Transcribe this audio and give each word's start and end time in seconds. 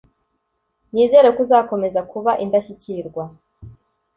Nizere 0.93 1.29
ko 1.35 1.39
uzakomeza 1.45 1.99
kuba 2.11 2.31
indashyikirwa. 2.43 3.23